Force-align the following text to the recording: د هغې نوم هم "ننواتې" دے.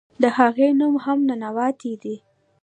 د 0.21 0.23
هغې 0.37 0.67
نوم 0.79 0.95
هم 1.05 1.19
"ننواتې" 1.29 1.93
دے. 2.01 2.15